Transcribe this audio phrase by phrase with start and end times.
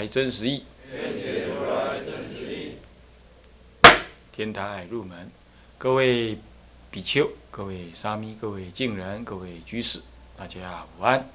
[0.00, 0.64] 来真实义。
[0.90, 2.72] 愿解如来真实义。
[4.32, 5.30] 天台入门。
[5.76, 6.38] 各位
[6.90, 10.00] 比丘、各位沙弥、各位敬人、各位居士，
[10.38, 11.28] 大家午安。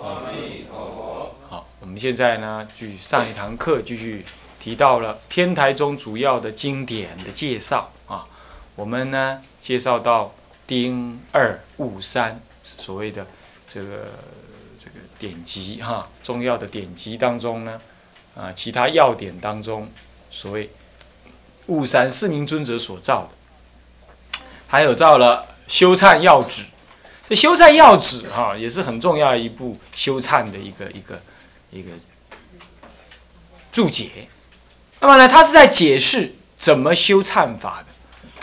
[0.00, 1.36] 阿弥陀佛。
[1.48, 4.24] 好，我们现在呢，继续上一堂课，继续
[4.58, 8.26] 提到了天台中主要的经典的介绍啊。
[8.74, 10.34] 我们呢，介绍到
[10.66, 13.24] 丁二戊三，所谓的
[13.72, 14.08] 这个
[14.84, 17.80] 这个典籍哈，重要的典籍当中呢，
[18.36, 19.88] 啊，其他要点当中，
[20.30, 20.70] 所谓
[21.66, 23.28] 戊三四明尊者所造的。
[24.66, 26.64] 还有造了修忏要旨，
[27.28, 31.22] 这修忏要旨哈也是很重要一部修忏的一个一个
[31.70, 31.90] 一个
[33.70, 34.28] 注解。
[35.00, 37.94] 那么呢，他是在解释怎么修忏法的。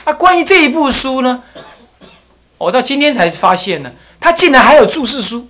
[0.06, 1.44] 那关于这一部书呢，
[2.58, 5.50] 我到今天才发现呢，他竟然还有注释书，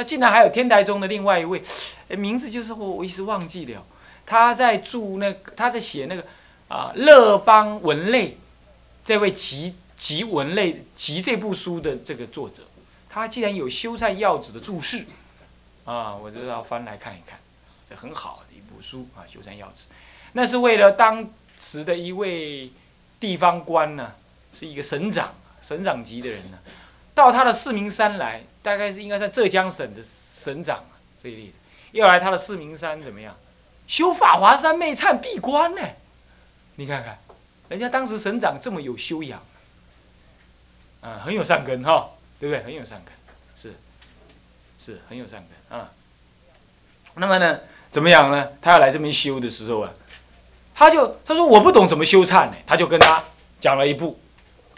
[0.00, 1.62] 那竟然还有天台中的另外一位，
[2.08, 3.84] 名字就是我我一时忘记了，
[4.24, 6.24] 他在注那他在写那个
[6.68, 8.38] 啊乐邦文类。
[9.04, 12.62] 这位集集文类集这部书的这个作者，
[13.10, 15.04] 他竟然有修缮要旨的注释，
[15.84, 17.38] 啊，我就要翻来看一看，
[17.88, 19.84] 这很好的一部书啊，修缮要旨，
[20.32, 21.28] 那是为了当
[21.58, 22.70] 时的一位
[23.18, 24.14] 地方官呢，
[24.54, 26.58] 是一个省长，省长级的人呢，
[27.14, 30.84] 到他的四明山来，大概是应该在浙江省的省长
[31.22, 31.52] 这一类的，
[31.92, 33.36] 要来他的四明山怎么样，
[33.86, 35.80] 修法华山昧忏闭关呢？
[36.76, 37.18] 你看看。
[37.68, 39.40] 人家当时省长这么有修养，
[41.02, 42.10] 啊，很有善根哈，
[42.40, 42.64] 对不对？
[42.64, 43.14] 很有善根，
[43.56, 43.78] 是，
[44.76, 45.92] 是很有善根啊。
[47.14, 47.60] 那么呢，
[47.92, 48.48] 怎么样呢？
[48.60, 49.92] 他要来这边修的时候啊，
[50.74, 53.22] 他就他说我不懂怎么修忏呢，他就跟他
[53.60, 54.18] 讲了一部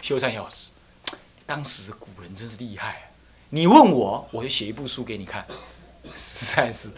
[0.03, 0.62] 修忏要旨。
[1.45, 3.05] 当时古人真是厉害啊！
[3.49, 5.45] 你问我，我就写一部书给你看，
[6.15, 6.89] 实在是。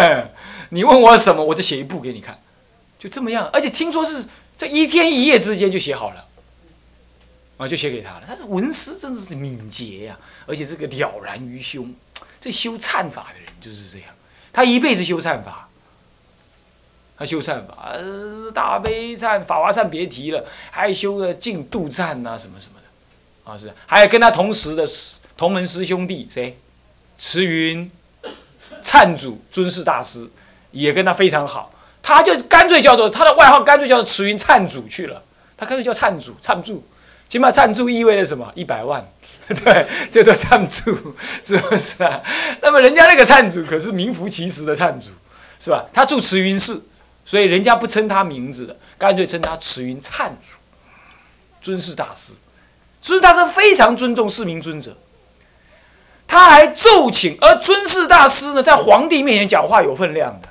[0.70, 2.38] 你问我什么，我就写一部给你看，
[2.98, 3.48] 就这么样。
[3.52, 4.26] 而且听说是。
[4.58, 6.26] 这一天一夜之间就写好了，
[7.58, 8.22] 啊，就写给他了。
[8.26, 11.94] 他是文思真的是敏捷呀，而且这个了然于胸。
[12.40, 14.08] 这修忏法的人就是这样，
[14.54, 15.68] 他一辈子修忏法，
[17.18, 17.92] 他修忏法，
[18.54, 22.75] 大悲忏、法华忏别提了，还修了净度忏呐，什么什么，
[23.46, 26.58] 啊是，还有跟他同时的师同门师兄弟谁，
[27.16, 27.88] 慈云
[28.82, 30.28] 忏主尊师大师，
[30.72, 31.72] 也跟他非常好。
[32.02, 35.22] 他就干脆叫做他的外号，干脆叫做慈云忏主去了。
[35.56, 36.84] 他干脆叫忏主，忏助，
[37.28, 38.50] 起码忏助意味着什么？
[38.56, 39.06] 一百万，
[39.46, 41.14] 对，叫做忏主，
[41.44, 42.20] 是不是啊？
[42.60, 45.10] 那么人家那个忏主可是名副其实的忏主，
[45.60, 45.84] 是吧？
[45.92, 46.84] 他住慈云寺，
[47.24, 50.56] 所以人家不称他名字的，干脆称他慈云忏主，
[51.62, 52.32] 尊师大师。
[53.06, 54.96] 尊师大师非常尊重四明尊者，
[56.26, 60.48] 他还奏请，而尊师大师呢，在皇帝面前讲话有分量的。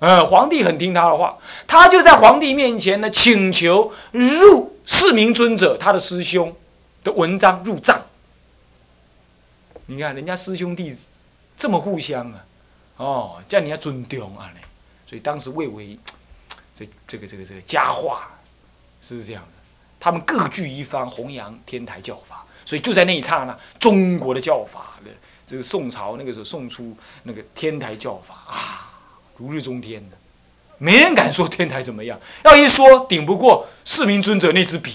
[0.00, 6.52] 嗯，皇帝很听他的话，他就在皇帝面前呢，请求入四明尊者他的师兄
[7.04, 8.02] 的文章入藏。
[9.86, 10.96] 你看人家师兄弟
[11.56, 12.44] 这么互相啊，
[12.96, 14.50] 哦，叫人家尊重啊，
[15.06, 15.96] 所以当时蔚为
[16.76, 18.30] 这这个这个这个佳话，
[19.00, 19.59] 是这样的。
[20.00, 25.10] 他们各据一方，弘扬天台教法，所以就在那一刹那，中国的教法的
[25.46, 28.86] 这个宋朝那个时候送出那个天台教法啊。
[29.36, 30.16] 如日中天的，
[30.78, 32.18] 没人敢说天台怎么样。
[32.44, 34.94] 要一说，顶不过四明尊者那支笔，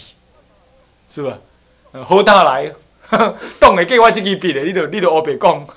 [1.09, 1.37] 是吧？
[2.03, 2.71] 何大来，
[3.59, 5.67] 动的给我这支笔的，你都你都别讲，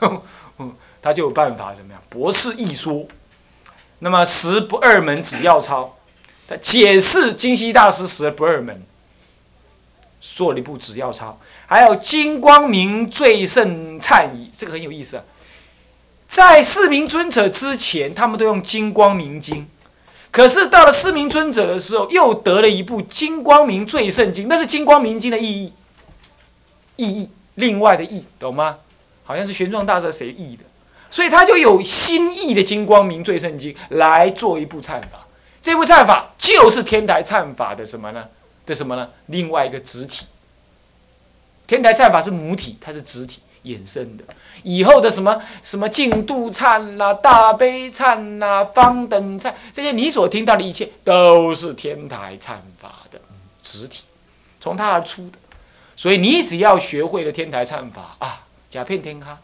[1.01, 3.07] 他就有办法怎么样驳斥一说。
[4.01, 5.97] 那么十不二门只要抄，
[6.47, 8.83] 他解释金西大师十不二门，
[10.21, 15.21] 做了一部只要抄，还有金光明最胜忏仪，这个很有意思。
[16.29, 19.67] 在四明尊者之前，他们都用金光明经，
[20.31, 25.73] 可是到了四明尊者的时候，又得了一部金光明最胜经，那是金光明经的意义，
[26.97, 28.77] 意义另外的义，懂吗？
[29.25, 30.65] 好像是玄奘大师谁译的，
[31.11, 35.27] 所以他就有新译的金光明最胜经来做一部忏法，
[35.63, 38.25] 这部忏法就是天台忏法的什么呢？
[38.69, 39.11] 的什么呢？
[39.27, 40.27] 另外一个子体，
[41.67, 43.41] 天台忏法是母体，它是子体。
[43.65, 44.23] 衍生的。
[44.63, 53.21] 以后的什么什么净度忏啦、大悲忏啦、方等忏，这些你所听到的一切，都是天台忏法的
[53.61, 54.05] 子体，
[54.61, 55.39] 从它而出的。
[55.97, 59.41] 所以你只要学会了天台忏法啊，甲片天哈，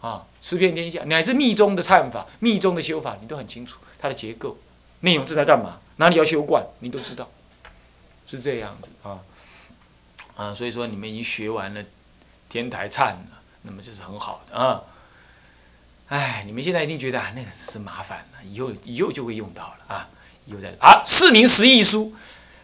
[0.00, 4.56] 啊，十遍天下，乃至密宗的忏法、密宗的修法，你都很清楚它的结构、
[5.00, 7.28] 内容是在干嘛，哪里要修观，你都知道，
[8.28, 9.18] 是这样子啊。
[10.36, 11.82] 啊，所以说你们已经学完了
[12.48, 13.26] 天台忏了，
[13.62, 14.82] 那么这是很好的啊。
[16.08, 20.08] 哎，你们现在一定觉得啊，那个是麻烦了，以后以后就会用到了啊。
[20.46, 22.14] 以后在啊，四明十义书，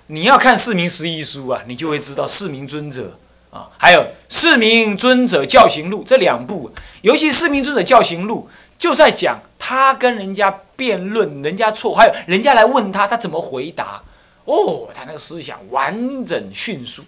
[0.07, 3.19] 你要看四明十义书啊，你就会知道四明尊者
[3.51, 6.73] 啊，还有四明尊者教行录这两部，
[7.03, 14.03] 尤其四明尊者教行录就在讲他跟人家辩论，人家错，还有人家来问他，他怎么回答。
[14.45, 17.03] 哦，他那个思想完整迅速。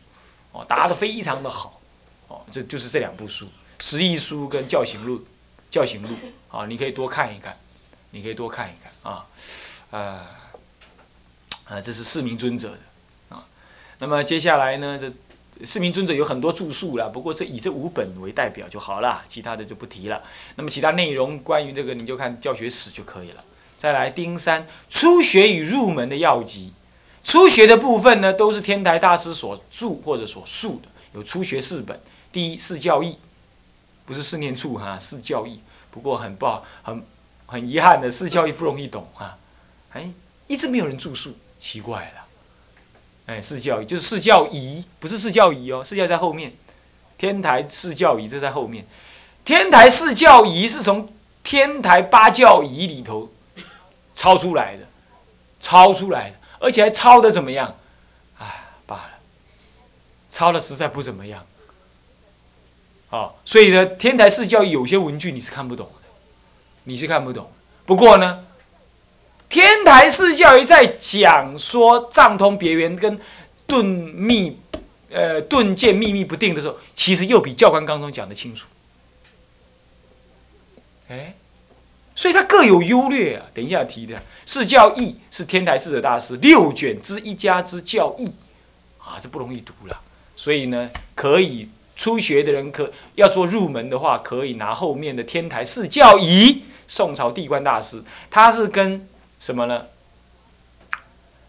[0.52, 1.78] 哦，答得非常的好，
[2.28, 3.44] 哦，这就是这两部书
[3.78, 5.18] 《十义书》跟《教行录》，
[5.70, 6.08] 《教行录》
[6.56, 7.54] 啊，你可以多看一看，
[8.10, 9.26] 你可以多看一看啊，
[9.90, 10.26] 呃，
[11.66, 13.46] 啊，这是四明尊者的啊。
[13.98, 15.12] 那么接下来呢，这
[15.66, 20.22] 四明尊者有很多著述了，不过这以这五本为代表就好了，其他的就不提了。
[20.54, 23.44] 那么其他内容关于这个，你就看教学史就可以了。
[23.78, 26.72] 再来，丁三初学与入门的要籍。
[27.26, 32.00] 初学的部分呢，都是天台大师所著或者所述的，有初学四本。
[32.31, 33.19] 第一是教义，
[34.05, 35.61] 不是四念处哈，是教义。
[35.90, 37.02] 不过很不好，很
[37.46, 39.37] 很遗憾的是教义不容易懂哈，
[39.93, 40.08] 哎，
[40.46, 42.26] 一直没有人著述，奇怪了。
[43.26, 46.52] 哎，是教义就是是教仪，不是是教仪哦，是教在后面。
[47.19, 48.87] 天台是教仪这在后面，
[49.44, 51.12] 天台是教仪是从
[51.43, 53.32] 天台八教仪里头
[54.14, 54.87] 抄出来的，
[55.58, 56.37] 抄出来的。
[56.58, 57.76] 而且还抄的怎么样？
[58.38, 59.11] 哎，罢了，
[60.31, 61.47] 抄的实在不怎么样。
[63.11, 66.08] 哦，所以呢，天台四教有些文句你是看不懂的，
[66.85, 67.50] 你是看不懂。
[67.85, 68.44] 不过呢，
[69.49, 73.20] 天台四教在讲说藏通别圆跟
[73.67, 74.58] 顿密，
[75.11, 78.67] 呃，顿渐秘密不定的时候，其实又比教官刚中讲的清楚。
[81.08, 81.35] 哎。
[82.16, 83.46] 所以它各有优劣啊。
[83.54, 88.34] 等一下提的是教义，是天台智者大师六卷之一家之教义
[88.98, 90.00] 啊，这不容易读了。
[90.34, 96.64] 所以呢，可以初学的人可要做入门的话，可以拿后面的天台四教仪。
[96.88, 99.08] 宋朝地官大师，他是跟
[99.40, 99.86] 什么呢？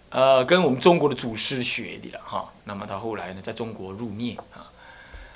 [0.09, 2.49] 呃，跟我们中国的祖师学的了哈。
[2.63, 4.65] 那么他后来呢，在中国入灭啊。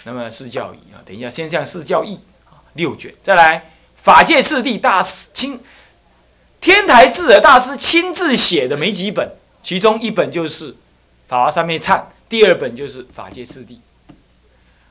[0.03, 2.17] 那么四教仪啊，等一下先讲四教义
[2.49, 3.69] 啊，六卷再来。
[4.01, 5.59] 法界次第大师亲，
[6.59, 9.31] 天台智者大师亲自写的没几本，
[9.61, 10.73] 其中一本就是
[11.27, 13.75] 《法华三昧忏》，第二本就是《法界次第》。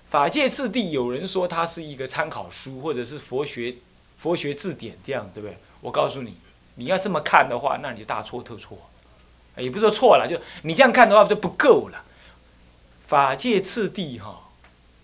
[0.09, 3.75] 法界次第有人说它是一个参考书，或者是佛学
[4.17, 5.59] 佛学字典，这样对不对？
[5.81, 6.37] 我告诉你，
[6.77, 8.79] 你要这么看的话，那你就大错特错。
[9.57, 12.05] 也不是说错了，就你这样看的话就不够了。
[13.09, 14.49] 法界次第哈，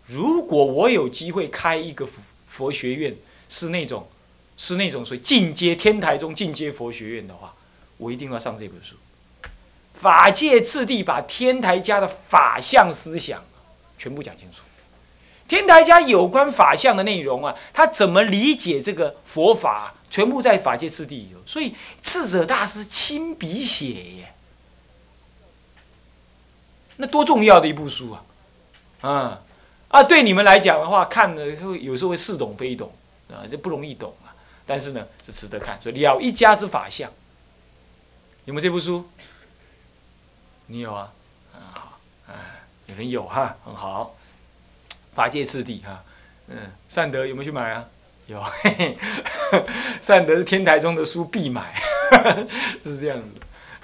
[0.06, 2.12] 如果我有机会开一个佛
[2.46, 3.16] 佛学院。
[3.48, 4.08] 是那种，
[4.56, 7.54] 是那种所谓进阶天台中进阶佛学院的话，
[7.96, 8.94] 我一定要上这本书。
[9.94, 13.42] 法界次第把天台家的法相思想
[13.98, 14.58] 全部讲清楚。
[15.48, 21.38] 天台家有关法相的内容啊，他怎么理解这个佛法，全部在法界次第有。
[21.46, 24.34] 所以智者大师亲笔写耶，
[26.96, 28.24] 那多重要的一部书啊！
[29.02, 29.40] 啊
[29.88, 32.92] 啊，对你们来讲的话，看了会有时候会似懂非懂。
[33.30, 34.34] 啊，这不容易懂啊，
[34.66, 35.80] 但是呢，是值得看。
[35.80, 37.10] 所以了一家之法相，
[38.44, 39.08] 有没有这部书？
[40.66, 41.12] 你有啊？
[41.52, 42.34] 啊好，哎，
[42.86, 44.14] 有人有哈，很好。
[45.14, 46.04] 法界次第哈，
[46.48, 47.88] 嗯，善德有没有去买啊？
[48.26, 48.98] 有，嘿嘿
[50.00, 51.80] 善德是天台中的书必买，
[52.82, 53.28] 是这样子。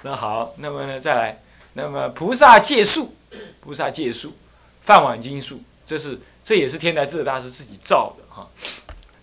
[0.01, 1.39] 那好，那么呢，再来，
[1.73, 3.15] 那么菩萨戒术，
[3.61, 4.35] 菩萨戒术，
[4.81, 8.47] 饭碗经术，这是这也是天台智者大师自己造的哈。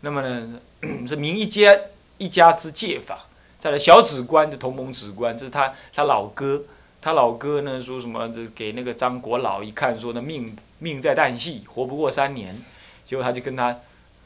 [0.03, 0.61] 那么呢，
[1.07, 1.77] 是明一家
[2.19, 3.27] 一家之戒法，
[3.59, 6.63] 再来小指官的同盟指官，这是他他老哥，
[7.03, 8.29] 他老哥呢说什么？
[8.29, 12.61] 这给那个张国老一看，说那命命在旦夕，活不过三年。
[13.05, 13.77] 结果他就跟他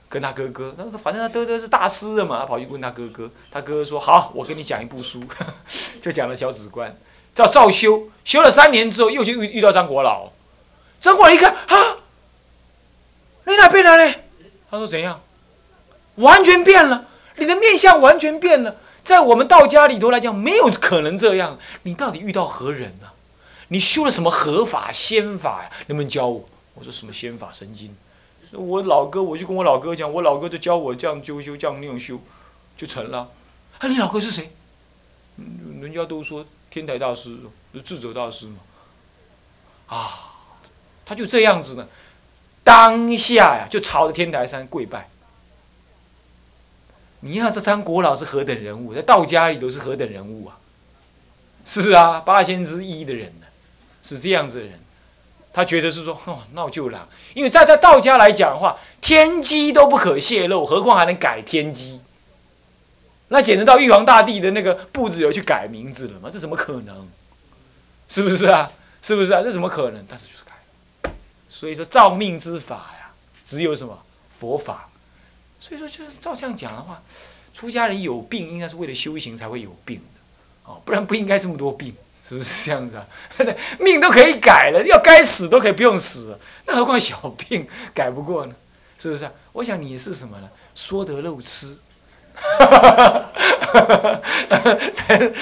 [0.09, 5.25] 跟他哥哥，他说反正他哥哥是大师的嘛，他跑去问他哥哥，他哥哥说好，我跟你讲一部书，
[6.02, 6.95] 就讲了小指官，
[7.35, 10.31] 叫赵修，修了三年之后又去遇遇到张国老，
[11.00, 11.97] 张国老一看啊，
[13.47, 14.25] 你哪变了嘞？
[14.71, 15.21] 他说怎样？
[16.16, 17.06] 完全变了，
[17.37, 18.76] 你的面相完全变了。
[19.02, 21.59] 在我们道家里头来讲，没有可能这样。
[21.83, 23.12] 你到底遇到何人啊？
[23.68, 25.71] 你修了什么合法仙法呀？
[25.88, 26.49] 能不能教我？
[26.75, 27.94] 我说什么仙法神经？
[28.52, 32.21] 我老哥，我就跟我老哥讲，我老哥就教我这样修修，这样那样修，
[32.76, 33.30] 就成了。
[33.78, 34.52] 啊，你老哥是谁？
[35.80, 37.37] 人家都说天台大师，
[37.85, 38.56] 智者大师嘛。
[39.88, 40.33] 啊，
[41.04, 41.88] 他就这样子呢，
[42.62, 45.11] 当下呀就朝着天台山跪拜。
[47.26, 50.59] 你看这张国老是何等人物，在道家里都是何等人物啊！
[51.64, 53.47] 是啊，八仙之一的人呢，
[54.02, 54.78] 是这样子的人。
[55.50, 57.00] 他觉得是说，哦，那我就来，
[57.33, 61.99] 因为在在道家来讲的话，天机都不可泄露，何况还能改天机？
[63.28, 66.28] 那简直到玉皇大帝的那个布置有去改名字了吗？
[66.31, 67.09] 这怎么可能？
[68.07, 68.71] 是不是啊？
[69.00, 69.40] 是不是啊？
[69.43, 70.04] 这怎么可能？
[70.07, 71.14] 但是就是改。
[71.49, 73.12] 所以说，造命之法呀，
[73.47, 73.99] 只有什么
[74.38, 74.90] 佛法。
[75.66, 77.02] 所以说，就是照这样讲的话，
[77.54, 81.94] 出家人有病，应该是为了修行才会有病的，哦，不然不应该这么多病，
[82.28, 83.06] 是不是这样子啊？
[83.80, 88.54] 命都可以改了，要该死都可以不用死，那何况小病改不过呢？
[88.99, 89.26] 是不是？
[89.54, 90.50] 我想你是什么呢？
[90.75, 91.75] 说得漏吃，
[94.92, 95.33] 才，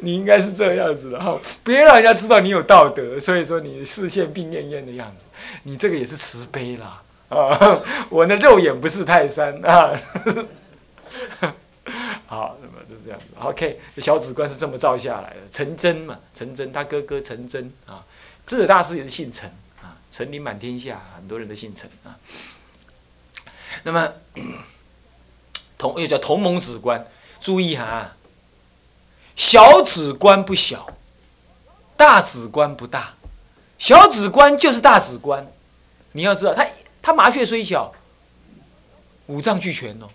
[0.00, 5.26] 你应该是这样子的哈，别让人家知道你有道德，所以说你视线病恹恹的样子，
[5.62, 7.00] 你这个也是慈悲啦。
[7.32, 9.92] 啊， 我那肉眼不是泰山啊！
[12.26, 13.26] 好，那么就这样子。
[13.40, 15.36] OK，小指关是这么造下来的。
[15.50, 18.04] 陈真嘛，陈真他哥哥陈真啊，
[18.46, 19.48] 智者大师也是姓陈
[19.82, 22.16] 啊，陈林满天下，很多人都姓陈啊。
[23.82, 24.12] 那么
[25.76, 27.06] 同又叫同盟指关，
[27.40, 28.12] 注意哈，
[29.34, 30.86] 小指关不小，
[31.96, 33.14] 大指关不大，
[33.78, 35.46] 小指关就是大指关，
[36.12, 36.66] 你要知道他。
[37.02, 37.92] 他麻雀虽小，
[39.26, 40.08] 五脏俱全哦。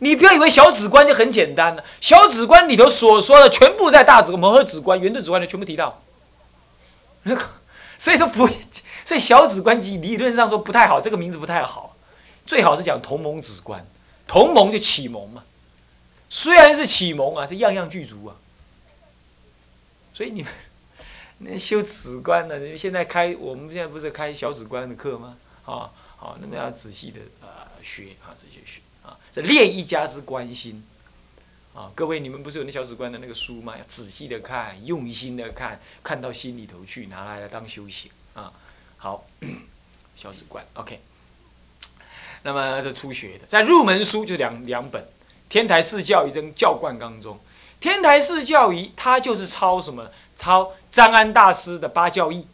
[0.00, 6.02] 你不要以为小指关就很简单了，小指关里头所说的全部在大指摩诃指关、圆顿指关的全部提到。
[7.22, 7.42] 那 个
[7.98, 8.48] 所以说不，
[9.04, 11.94] 所以小指关理理论上说不太好，这个名字不太好，
[12.44, 13.86] 最好是讲同盟指关，
[14.26, 15.44] 同盟就启蒙嘛。
[16.28, 18.34] 虽然是启蒙啊，是样样具足啊。
[20.12, 20.50] 所以你们
[21.38, 25.36] 那修指关的，现在开我们现在不是开小指关的课吗？
[25.64, 25.90] 啊。
[26.22, 30.86] 好，那么要仔细的啊学啊，仔细学啊，这练一家之关心
[31.74, 33.76] 啊，各位你们不是有那小指关的那个书吗？
[33.76, 38.52] 要仔细的看，用心的看，看到心里头去，拿来当修行啊。
[38.96, 39.26] 好，
[40.14, 41.00] 小指关，OK。
[42.44, 45.02] 那么这初学的，在入门书就两两本，
[45.48, 47.34] 《天台四教仪》跟《教观纲中》。
[47.80, 50.08] 《天台四教仪》它就是抄什么？
[50.36, 52.46] 抄张安大师的八教义。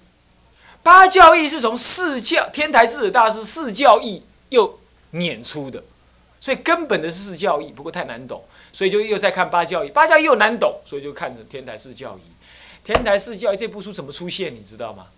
[0.89, 4.79] 八教义是从四教天台智者大师四教义又
[5.11, 5.85] 撵出的，
[6.41, 8.43] 所以根本的是四教义，不过太难懂，
[8.73, 9.91] 所以就又在看八教义。
[9.91, 12.23] 八教义又难懂，所以就看着天台四教义。
[12.85, 14.55] 天台四教义这部书怎么出现？
[14.55, 15.09] 你知道吗？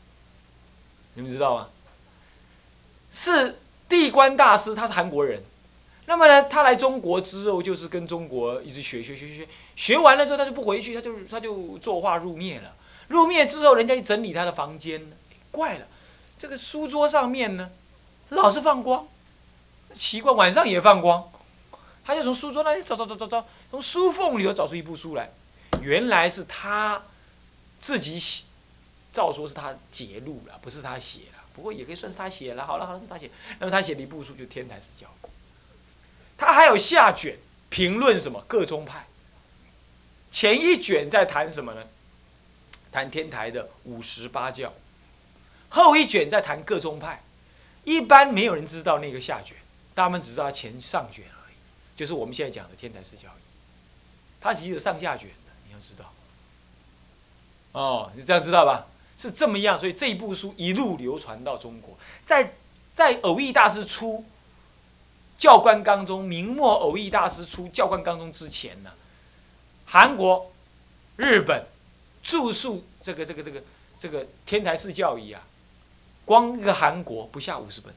[1.15, 1.69] 你们知道吗？
[3.13, 5.41] 是地官大师，他是韩国人。
[6.07, 12.75] 那么呢，他来中国之后，就是跟中国一直学学学学，学完了之后他就不回去，他就他就作画入灭了。
[13.07, 15.01] 入灭之后，人家去整理他的房间。
[15.51, 15.87] 怪了，
[16.39, 17.71] 这个书桌上面呢，
[18.29, 19.07] 老是放光，
[19.95, 21.31] 奇怪，晚上也放光，
[22.05, 25.31] 他就从书桌那里找找找找找，从书缝里头找出一部书来，
[25.83, 27.03] 原来是他
[27.81, 28.45] 自己写，
[29.13, 32.67] 照说是他揭录了，不是他写了，不过也可以算是他写了。
[32.67, 33.31] 好了好了，是他写。
[33.59, 35.07] 那么他写的一部书就《天台四教》，
[36.39, 37.37] 他还有下卷
[37.69, 39.07] 评论什么各宗派，
[40.31, 41.83] 前一卷在谈什么呢？
[42.93, 44.73] 谈天台的五十八教。
[45.71, 47.23] 后一卷在谈各宗派，
[47.85, 49.57] 一般没有人知道那个下卷，
[49.95, 51.55] 他们只知道前上卷而已，
[51.97, 53.43] 就是我们现在讲的天台四教义，
[54.41, 56.13] 它其实有上下卷的，你要知道。
[57.73, 58.87] 哦，你这样知道吧？
[59.17, 61.97] 是这么样，所以这一部书一路流传到中国，
[62.27, 62.55] 在
[62.93, 64.25] 在偶义大师出
[65.39, 68.91] 教官纲中，明末偶义大师出教官纲中之前呢，
[69.87, 70.51] 韩国、
[71.17, 71.65] 日本
[72.25, 73.63] 著述这个这个这个
[74.01, 75.41] 这个天台式教育啊。
[76.31, 77.93] 光一个韩国不下五十本，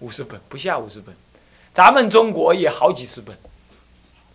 [0.00, 1.14] 五十本不下五十本，
[1.72, 3.38] 咱们中国也好几十本，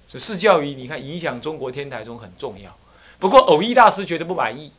[0.08, 2.74] 所以四教育你看影响中国天台宗很重要。
[3.20, 4.72] 不过偶义大师觉得不满意，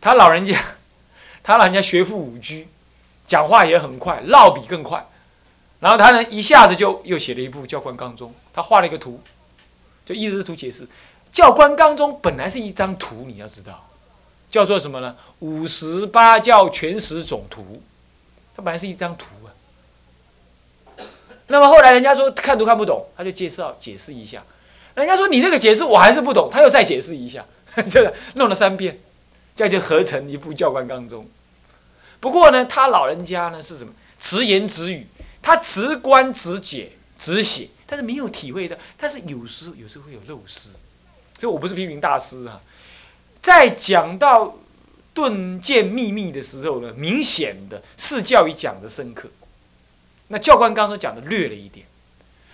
[0.00, 0.76] 他老人家，
[1.42, 2.68] 他老人家学富五居，
[3.26, 5.04] 讲话也很快，落笔更快，
[5.80, 9.20] 然后他呢一下子就又写了一部教官纲中，他画了一个图，
[10.06, 10.86] 就依着图解释，
[11.32, 13.88] 教官纲中本来是一张图，你要知道。
[14.52, 15.16] 叫做什么呢？
[15.40, 17.82] 五十八教全史总图，
[18.54, 19.48] 它本来是一张图啊。
[21.46, 24.44] 那么后来人家说看图看不懂，他就介绍解释一下。
[24.94, 27.44] 人家说你那个解释我还是不懂，他又再解释一下，
[27.90, 29.00] 这个弄了三遍，
[29.56, 31.26] 这样就合成一部教官纲中。
[32.20, 33.92] 不过呢，他老人家呢是什么？
[34.20, 35.06] 直言直语，
[35.40, 40.68] 他直观直解直写，但是没有体会的，但是有时有时候会有漏失。
[41.40, 42.60] 所以我不是批评大师啊，
[43.42, 44.56] 在讲到
[45.12, 49.28] 顿见秘密的时候呢，明显的是教育讲的深刻，
[50.28, 51.84] 那教官刚刚讲的略了一点。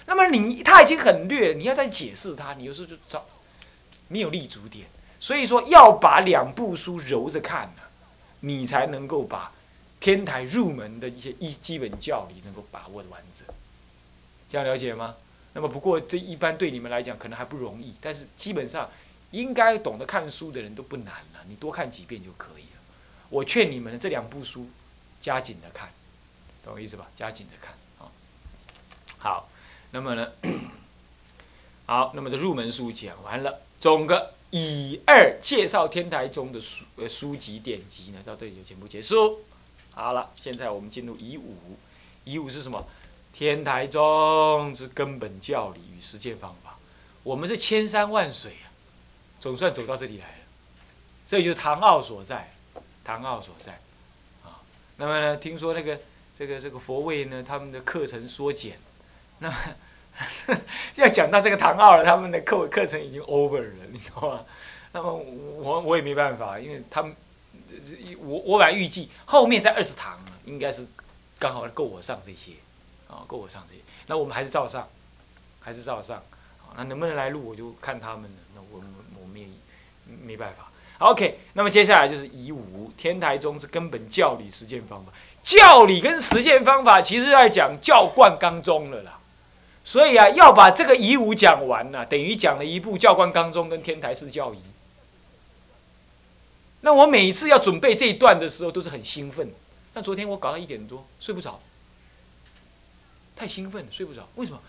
[0.07, 3.26] 那么你他已经很略，你要再解释他，你有时候就找
[4.09, 4.87] 没有立足点。
[5.21, 7.83] 所以说要把两部书揉着看呢，
[8.40, 9.52] 你才能够把
[10.00, 13.47] 天台入门的一些一基本教理能够把握的完整。
[14.49, 15.14] 这样了解吗？
[15.52, 18.88] 那么不过这一般对你们来讲可能还不容易，但是基本上
[19.30, 22.80] 应该懂得看书的人都不难了，你多看几遍就可以了。
[23.30, 24.68] 我劝你们这两部书
[25.20, 25.90] 加紧的看，
[26.64, 27.08] 懂我意思吧？
[27.14, 28.11] 加紧的看啊。
[29.18, 29.49] 好。
[29.90, 30.32] 那么呢，
[31.87, 39.40] 好，那么这入门书讲完了，总个以二介绍天台宗的书呃书籍典籍呢，到这里就全部结束。
[39.92, 41.78] 好了，现在我们进入以五，
[42.25, 42.87] 以五是什么？
[43.32, 46.76] 天台宗之根本教理与实践方法。
[47.23, 48.67] 我们是千山万水啊，
[49.40, 50.35] 总算走到这里来了。
[51.26, 52.52] 这就是唐奥所在，
[53.04, 53.73] 唐奥所在
[54.45, 54.61] 啊。
[54.97, 55.99] 那么呢，听说那个
[56.37, 58.78] 这个这个佛位呢，他们的课程缩减。
[59.38, 59.57] 那么
[60.97, 64.45] 要讲到这个唐奥了，他们的课课程已经 over 了，你知道吗？
[64.92, 67.14] 那么我我也没办法，因为他们
[68.18, 70.87] 我我本来预计后面在二十堂，应该是
[71.38, 72.52] 刚好够我上这些，
[73.07, 73.80] 啊，够我上这些。
[74.07, 74.88] 那我们还是照上，
[75.61, 76.23] 还是照上。
[76.76, 78.38] 那能不能来录，我就看他们了。
[78.54, 78.90] 那我们
[80.24, 80.70] 没办法。
[80.98, 85.12] OK，那么接下来就是以五天台宗是根本教理实践方法，
[85.42, 89.18] 教理跟实践方法其实在讲教贯纲中了啦。
[89.84, 94.58] 所以啊，要把这个仪五讲完呢，等于讲了一部教官纲中跟天台式教仪。
[96.80, 99.50] 那我每次要准备这一段的时候，都是很兴奋。
[99.94, 101.61] 但昨天我搞到一点多，睡不着，
[103.35, 104.28] 太兴奋了，睡不着。
[104.35, 104.61] 为什么？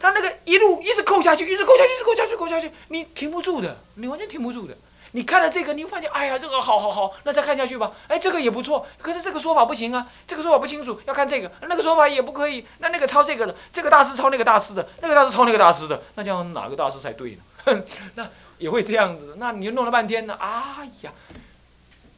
[0.00, 4.74] 他那个一路一直扣下去，一直扣下去，一直扣下去，扣下去，你停不住的，你完全停不住的。
[5.12, 7.92] 你看了这个，你发现，哎呀，这个好好好，那再看下去吧。
[8.06, 12.64] 哎，这个也不错，可是这个说法不行啊，这个说法不清楚，要看这个，那个说法也不可以。
[12.78, 17.84] 那那个抄这个了，这个大师抄那个大师的，那个大师抄那个大师的，那叫哪个大师才对呢？
[18.14, 20.36] 那也会这样子，那你弄了半天呢？
[20.38, 21.12] 哎呀，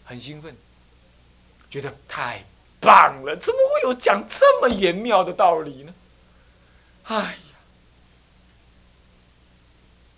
[0.04, 0.54] 很兴奋，
[1.70, 2.44] 觉得太
[2.78, 5.94] 棒了，怎么会有讲这么玄妙的道理呢？
[7.04, 7.38] 哎，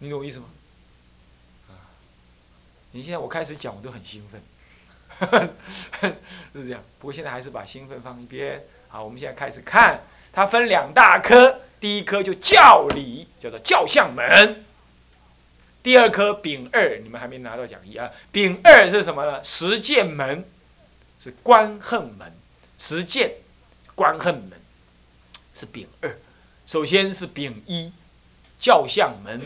[0.04, 0.44] 你懂我意思吗？
[1.70, 1.72] 啊
[2.92, 4.40] 你现在我开始讲，我都很兴奋，
[6.54, 6.82] 是这样。
[6.98, 8.62] 不过现在还是把兴奋放一边。
[8.88, 14.62] 好，我们现在开始看，它分两大科，第一科就教理，叫做教相门；
[15.82, 18.10] 第二科丙二，你们还没拿到讲义啊。
[18.30, 19.42] 丙二是什么呢？
[19.42, 20.44] 实践门，
[21.18, 22.32] 是观恨门。
[22.76, 23.36] 实践
[23.94, 24.52] 观恨门
[25.54, 26.18] 是丙二。
[26.66, 27.92] 首先是丙一，
[28.58, 29.40] 教相门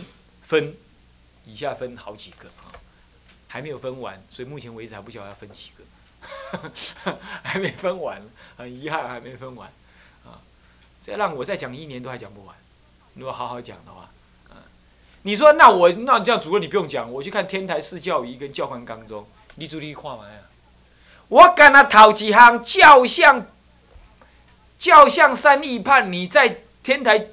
[0.48, 0.74] 分，
[1.46, 2.74] 以下分好几个啊。
[3.50, 6.70] 还没有分完，所以目前为止还不晓得要分几个，
[7.42, 8.20] 还没分完，
[8.58, 9.66] 很遗憾还没分完，
[10.22, 10.36] 啊，
[11.00, 12.54] 再让我再讲一年都还讲不完，
[13.14, 14.10] 如果好好讲的话，
[14.50, 14.56] 嗯，
[15.22, 20.42] 你说那我那这样主任你不用讲，我去看天台四教仪跟教官纲中，你注意看完啊，
[21.28, 23.46] 我跟他讨几行教相，
[24.76, 27.28] 教相三义判，你在天台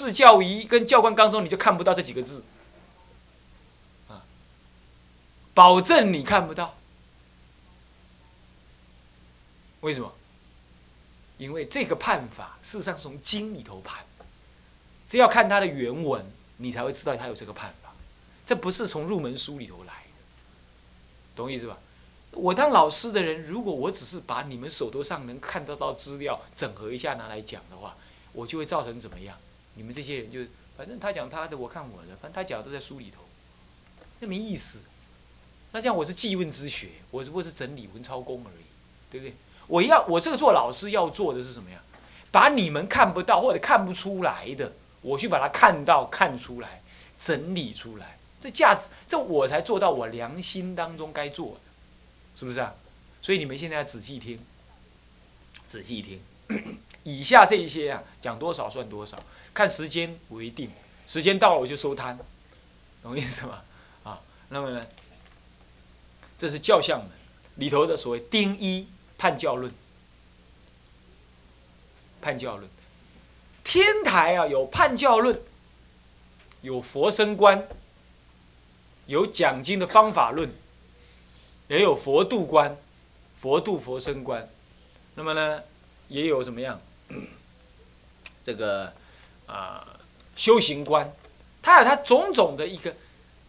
[0.00, 2.42] 四教仪跟教官纲中你就看不到这几个字。
[4.08, 4.24] 啊
[5.52, 6.74] 保证你看不到，
[9.82, 10.10] 为什么？
[11.36, 14.02] 因为这个判法事实上是从经里头判，
[15.06, 16.24] 只要看它的原文，
[16.56, 17.92] 你才会知道它有这个判法。
[18.46, 20.22] 这不是从入门书里头来的，
[21.36, 21.76] 懂意思吧？
[22.32, 27.96] 我当老师的人，如果我只是把你们手头上能看得到资料整合一下拿来讲的话，
[28.32, 29.36] 我就会造成怎么样？
[29.80, 30.40] 你们这些人就
[30.76, 33.22] 反正他讲他的，我看我的，反正他讲都在书里头，
[34.18, 34.80] 那没意思。
[35.72, 38.64] 那这样我是记问之学，我只不过是整理文抄功而已，
[39.10, 39.34] 对不对？
[39.68, 41.82] 我要我这个做老师要做的是什么呀？
[42.30, 46.82] 把你们看不到或者看不出来的，我去把它看到看出来，
[47.18, 51.60] 整理出来，这价值，这我才做到我良心当中该做的，
[52.36, 52.74] 是不是啊？
[53.22, 54.38] 所以你们现在要仔细听，
[55.66, 56.20] 仔细听，
[57.04, 59.16] 以下这一些啊，讲多少算多少，
[59.52, 60.70] 看时间为定，
[61.06, 62.18] 时间到了我就收摊，
[63.02, 63.62] 懂意思吗？
[64.04, 64.86] 啊，那么呢？
[66.38, 67.08] 这是教相门
[67.56, 69.70] 里头的所谓丁一判教论，
[72.22, 72.70] 判教论，
[73.62, 75.38] 天台啊有判教论，
[76.62, 77.66] 有佛生观，
[79.06, 80.50] 有讲经的方法论，
[81.68, 82.74] 也有佛度观，
[83.38, 84.48] 佛度佛身观，
[85.14, 85.62] 那么呢，
[86.08, 86.80] 也有怎么样？
[88.42, 88.94] 这个
[89.50, 89.84] 啊，
[90.36, 91.12] 修行观，
[91.60, 92.94] 它有它种种的一个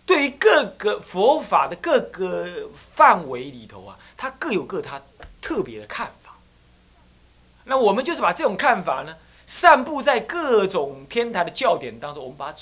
[0.05, 5.01] 对于各个佛法的各个范围里头啊，它各有各它
[5.39, 6.35] 特别的看法。
[7.65, 12.57] 那我们就是把这种看法呢，散布在各种天台的教典当中，我们把它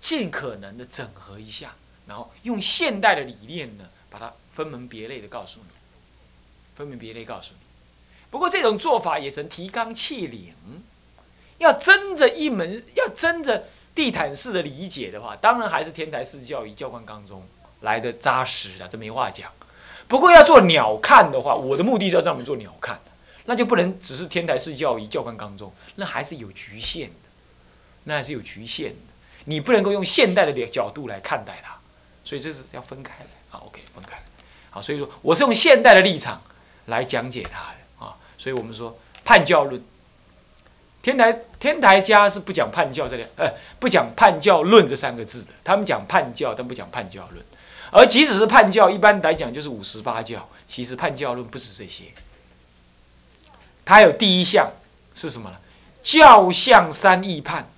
[0.00, 1.74] 尽可能的整合一下，
[2.06, 5.66] 然后用现代的理念呢，把它分门别类的告诉你，
[6.74, 7.58] 分门别类告诉你。
[8.30, 10.54] 不过这种做法也曾提纲挈领，
[11.60, 17.46] 要真着一门，要真着地毯式的理解的话，当然还是天台式教育教官纲中
[17.82, 19.52] 来的扎实啊，这没话讲。
[20.08, 22.98] 不过要做鸟看的话，我的目的是要让我们做鸟看，
[23.44, 27.28] 那就不能只是天台式教育教官纲中，那还是有局限的，
[28.04, 28.96] 那还是有局限的。
[29.44, 31.76] 你不能够用现代的角度来看待它，
[32.24, 33.60] 所以这是要分开来啊。
[33.66, 34.22] OK，分开来。
[34.70, 36.40] 好，所以说我是用现代的立场
[36.86, 38.16] 来讲解它的啊。
[38.38, 39.82] 所以我们说叛教论，
[41.02, 47.44] 天台天台家是不讲叛教这两呃不讲叛教论这三个字的，他们讲叛教，但不讲叛教论。
[47.92, 52.04] 而即使是叛教，一般来讲就是五十八教，其实叛教论不止这些。
[53.84, 54.70] 它有第一项
[55.14, 55.56] 是什么呢？
[56.02, 57.68] 教相三义判。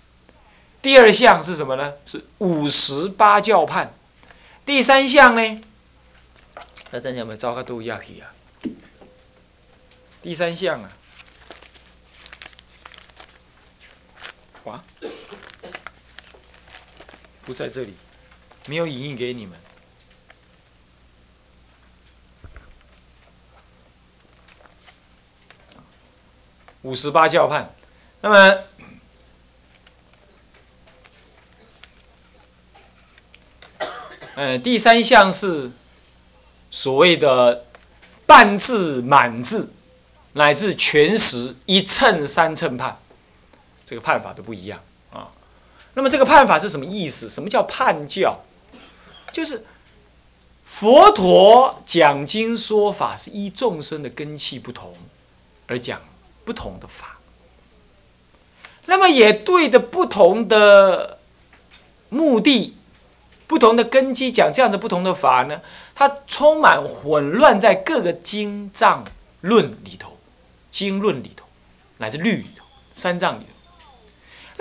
[0.83, 1.95] 第二项是什么呢？
[2.05, 3.95] 是五十八教判。
[4.67, 5.61] 第三项呢？
[6.91, 8.35] 那咱有没有招个都下去啊？
[10.21, 10.93] 第三项啊，
[14.65, 14.83] 哇，
[17.45, 17.95] 不在这里，
[18.67, 19.59] 没有影印给你们。
[26.83, 27.75] 五十八教判，
[28.21, 28.59] 那么。
[34.35, 35.71] 呃，第三项是
[36.71, 37.67] 所谓的
[38.27, 39.71] 半字、满字，
[40.33, 42.97] 乃至全实一称、三称判，
[43.93, 44.81] 这个判法都不一样
[45.13, 45.29] 啊。
[45.93, 47.29] 那么这个判法是什么意思？
[47.29, 48.39] 什么叫判教？
[49.31, 49.67] 就是
[50.65, 54.95] 佛陀讲经说法是依众生的根器不同
[55.67, 56.01] 而讲
[56.47, 57.19] 不同的法，
[58.87, 61.19] 那么也对的不同的
[62.09, 62.75] 目的。
[63.47, 65.61] 不同的根基讲这样的不同的法呢，
[65.95, 69.05] 它充满混乱在各个经藏
[69.43, 70.17] 论里头，
[70.71, 71.45] 经论里头，
[71.99, 73.52] 乃至律里头，三藏里头。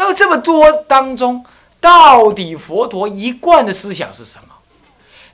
[0.01, 1.45] 那么这么多当中，
[1.79, 4.55] 到底佛陀一贯的思想是什么？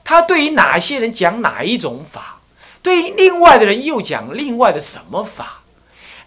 [0.03, 2.41] 他对于哪些人讲哪一种法？
[2.83, 5.61] 对于另外的人又讲另外的什么法？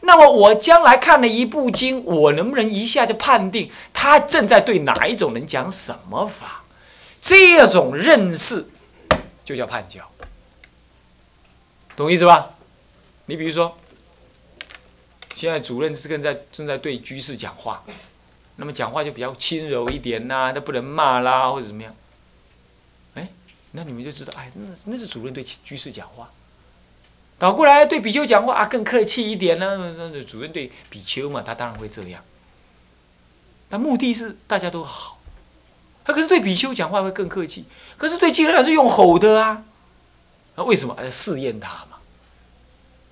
[0.01, 6.63] 那么我将来看了一部经，我能不能一下就判定他正在对哪一种人讲什么法？
[7.21, 8.71] 这种认识
[9.45, 10.11] 就叫叛教，
[11.95, 12.55] 懂意思吧？
[13.27, 13.77] 你比如说，
[15.35, 17.85] 现在主任是跟在正在对居士讲话，
[18.61, 21.97] 那么讲话就比较轻柔一点呐，他不能骂啦或者怎么样。
[23.15, 23.27] 哎，
[23.73, 26.31] 那你们就知道，哎，那那是主任对居士讲话。
[27.39, 29.95] 倒过来对比丘讲话啊，更客气一点呢。
[29.97, 32.23] 那主任对比丘嘛，他当然会这样。
[33.71, 35.19] 但目的是大家都好。
[36.05, 37.65] 他可是对比丘讲话会更客气，
[37.97, 39.65] 可是对金人是用吼的啊，
[40.57, 40.95] 那为什么？
[40.99, 41.97] 哎，试验他嘛。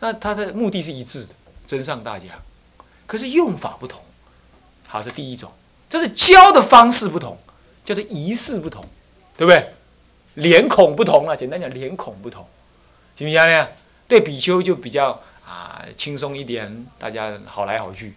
[0.00, 1.34] 那他的目的是一致的，
[1.66, 2.26] 真上大家，
[3.06, 4.02] 可是用法不同。
[4.88, 5.52] 好，这第一种，
[5.88, 7.38] 这是教的方式不同，
[7.84, 8.84] 就是仪式不同，
[9.36, 9.72] 对不对？
[10.34, 12.48] 脸孔不同啊，简单讲，脸孔不同，
[13.16, 13.68] 行不行呢？
[14.08, 18.14] 对比丘就比较啊轻松一点，大家好来好去。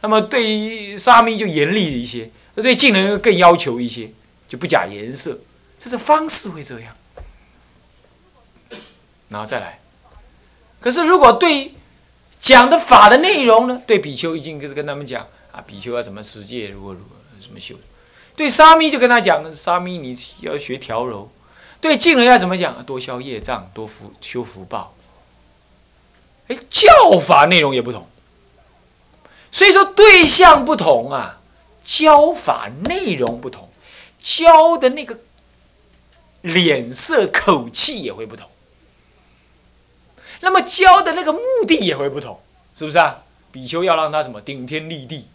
[0.00, 2.30] 那么对于沙弥就严厉一些。
[2.54, 4.10] 对近人更要求一些，
[4.48, 5.36] 就不假颜色，
[5.78, 6.94] 这是方式会这样，
[9.28, 9.80] 然后再来。
[10.80, 11.74] 可是如果对
[12.44, 13.80] 讲的法的内容呢？
[13.86, 17.74] 对比丘已经就是跟他们讲啊，比丘要怎么持戒，如何如何怎么修。
[18.36, 21.30] 对沙弥就跟他讲，沙弥你要学调柔。
[21.80, 22.84] 对近人要怎么讲？
[22.84, 24.94] 多消业障，多福修福报。
[26.48, 28.06] 哎，教法内容也不同，
[29.50, 31.40] 所以说对象不同啊。
[31.82, 33.70] 教法内容不同，
[34.18, 35.18] 教的那个
[36.42, 38.50] 脸色口气也会不同，
[40.44, 42.38] 那么教的那个目的也会不同，
[42.76, 43.22] 是不是啊？
[43.50, 45.28] 比丘要让他什么顶天立地，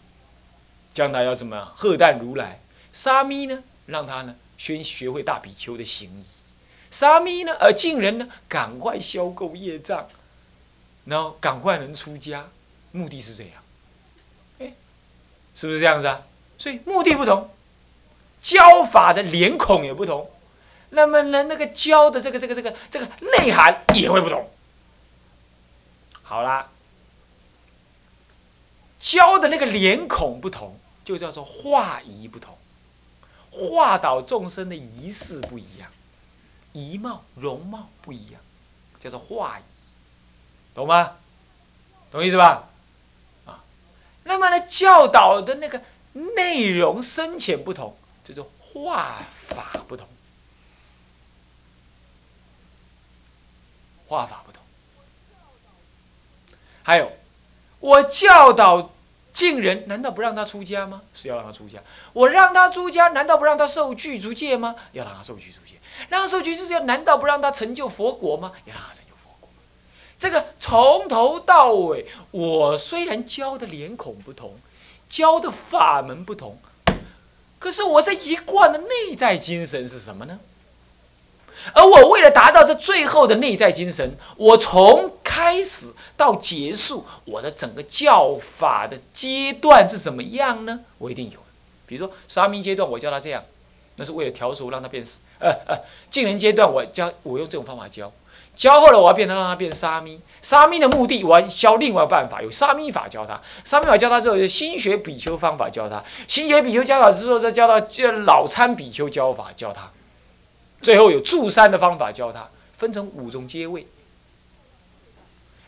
[0.94, 2.60] 将来要怎么喝啖如来；
[2.92, 6.24] 沙弥呢，让他呢先学会大比丘的行仪；
[6.90, 10.06] 沙弥呢，而近人呢，赶快消够业障，
[11.06, 12.48] 然后赶快能出家，
[12.92, 13.52] 目的是这样，
[14.60, 14.74] 哎，
[15.54, 16.22] 是不是这样子啊？
[16.58, 17.50] 所以目的不同，
[18.40, 20.30] 教法的脸孔也不同，
[20.90, 24.46] 那么呢，那个教的这个这个这个这个内涵也会不同，
[26.30, 26.70] 好啦，
[29.00, 32.56] 教的那个脸孔不同，就叫做化仪不同，
[33.50, 35.90] 化导众生的仪式不一样，
[36.72, 38.40] 仪貌容貌不一样，
[39.00, 39.62] 叫做化仪，
[40.72, 41.16] 懂吗？
[42.12, 42.68] 懂意思吧？
[43.46, 43.64] 啊，
[44.22, 50.06] 那么呢，教导的那个内容深浅不同，就是化法不同，
[54.06, 54.59] 化法不同。
[56.90, 57.12] 还有，
[57.78, 58.90] 我教导
[59.32, 61.02] 敬人，难道不让他出家吗？
[61.14, 61.78] 是要让他出家。
[62.12, 64.74] 我让他出家，难道不让他受具足戒吗？
[64.90, 65.76] 要让他受具足戒。
[66.08, 68.50] 让他受具足戒，难道不让他成就佛果吗？
[68.64, 69.48] 要让他成就佛果。
[70.18, 74.58] 这个从头到尾，我虽然教的脸孔不同，
[75.08, 76.58] 教的法门不同，
[77.60, 80.40] 可是我这一贯的内在精神是什么呢？
[81.72, 85.86] 而我为了达到这最后的内在精神，我从开始
[86.18, 90.80] 到结束，我的整个教法的阶段是怎么样呢？
[90.98, 91.38] 我一定有。
[91.86, 93.42] 比如说沙弥阶段，我教他这样，
[93.96, 95.18] 那是为了调熟，让他变死。
[95.38, 95.78] 呃呃，
[96.10, 98.12] 净人阶段，我教我用这种方法教，
[98.54, 100.20] 教后了我要变成让他变沙弥。
[100.42, 103.40] 沙弥的目的，我要教另外办法，有沙弥法教他。
[103.64, 106.04] 沙弥法教他之后，心学比丘方法教他。
[106.28, 107.80] 心学比丘教法之后，再教到
[108.26, 109.90] 老参比丘教法教他。
[110.82, 113.86] 最后有住山的方法教他，分成五种阶位。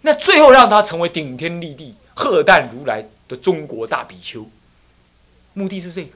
[0.02, 4.46] 那最后让他成为顶天立地、赫旦如来的中国大比丘，
[5.54, 6.10] 目的是这个。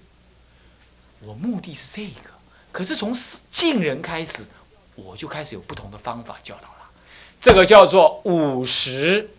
[1.20, 2.30] 我目的是这个，
[2.70, 3.12] 可是从
[3.50, 4.44] 近人开始，
[4.94, 6.90] 我就开始有不同的方法教导了。
[7.40, 9.30] 这个叫做五十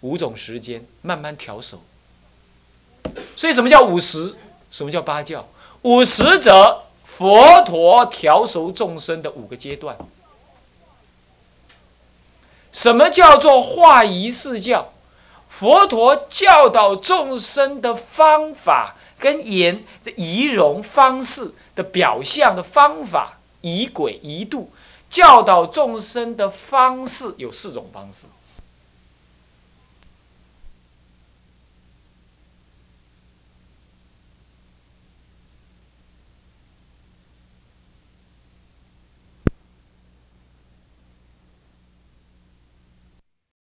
[0.00, 1.82] 五种时间，慢慢调手。
[3.34, 4.36] 所以什么叫五十？
[4.70, 5.48] 什么叫八教？
[5.82, 6.82] 五十者。
[7.08, 9.96] 佛陀调熟众生的五个阶段，
[12.72, 14.92] 什么叫做化仪式教？
[15.48, 24.70] 佛陀教导众生的方法跟言的仪容方式的表象的方法，仪轨仪度，
[25.08, 28.26] 教导众生的方式有四种方式。